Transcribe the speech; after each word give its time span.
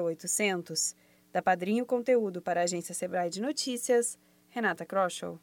0800. 0.00 0.94
Da 1.32 1.42
Padrinho 1.42 1.84
Conteúdo 1.86 2.40
para 2.40 2.60
a 2.60 2.64
agência 2.64 2.94
Sebrae 2.94 3.28
de 3.30 3.40
Notícias, 3.42 4.16
Renata 4.50 4.84
Kroschel. 4.86 5.40